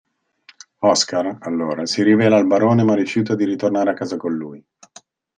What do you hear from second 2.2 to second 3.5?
al barone ma rifiuta di